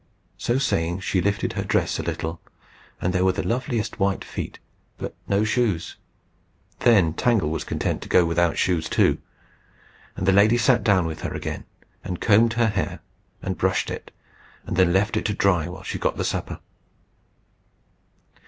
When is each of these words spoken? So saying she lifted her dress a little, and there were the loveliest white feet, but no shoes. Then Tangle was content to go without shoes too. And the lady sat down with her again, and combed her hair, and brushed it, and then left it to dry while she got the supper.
So 0.39 0.57
saying 0.57 1.01
she 1.01 1.21
lifted 1.21 1.53
her 1.53 1.63
dress 1.63 1.99
a 1.99 2.01
little, 2.01 2.41
and 2.99 3.13
there 3.13 3.23
were 3.23 3.33
the 3.33 3.45
loveliest 3.47 3.99
white 3.99 4.23
feet, 4.25 4.57
but 4.97 5.13
no 5.27 5.43
shoes. 5.43 5.95
Then 6.79 7.13
Tangle 7.13 7.51
was 7.51 7.63
content 7.63 8.01
to 8.01 8.09
go 8.09 8.25
without 8.25 8.57
shoes 8.57 8.89
too. 8.89 9.19
And 10.15 10.27
the 10.27 10.31
lady 10.33 10.57
sat 10.57 10.83
down 10.83 11.05
with 11.05 11.21
her 11.21 11.35
again, 11.35 11.65
and 12.03 12.19
combed 12.19 12.53
her 12.53 12.69
hair, 12.69 13.01
and 13.43 13.59
brushed 13.59 13.91
it, 13.91 14.09
and 14.65 14.75
then 14.75 14.91
left 14.91 15.17
it 15.17 15.25
to 15.25 15.35
dry 15.35 15.69
while 15.69 15.83
she 15.83 15.99
got 15.99 16.17
the 16.17 16.25
supper. 16.25 16.59